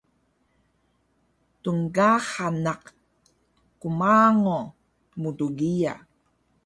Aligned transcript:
tnkaxa 1.61 2.45
naq 2.65 2.81
qmango 3.79 4.59
mtgiya 5.21 5.93